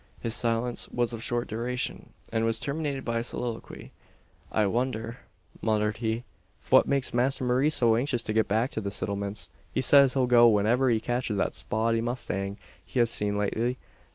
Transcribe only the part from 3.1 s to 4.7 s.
a soliloquy. "I